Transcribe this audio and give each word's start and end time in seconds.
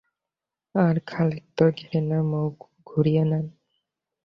আর 0.75 0.95
খালিদ 1.07 1.45
তো 1.57 1.65
ঘৃণায় 1.79 2.25
মুখ 2.31 2.53
ঘুরিয়ে 2.87 3.23
নেন। 3.23 3.45